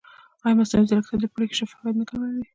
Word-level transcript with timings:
ایا 0.43 0.57
مصنوعي 0.57 0.87
ځیرکتیا 0.89 1.17
د 1.21 1.25
پرېکړې 1.35 1.57
شفافیت 1.59 1.95
نه 2.01 2.05
کموي؟ 2.09 2.43